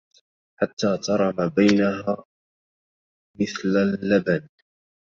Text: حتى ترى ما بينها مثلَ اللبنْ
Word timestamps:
حتى 0.55 0.97
ترى 0.97 1.33
ما 1.37 1.47
بينها 1.47 2.23
مثلَ 3.39 3.75
اللبنْ 3.77 4.47